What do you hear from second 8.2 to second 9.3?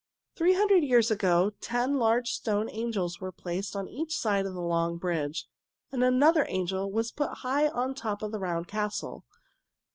of the round castle.